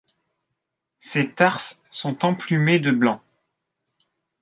Ses 0.97 1.31
tarses 1.35 1.83
sont 1.91 2.25
emplumés 2.25 2.79
de 2.79 2.89
blanc. 2.89 3.21